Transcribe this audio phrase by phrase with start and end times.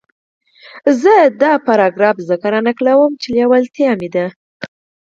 [1.01, 4.25] زه دا پاراګراف ځکه را نقلوم چې لېوالتیا ده.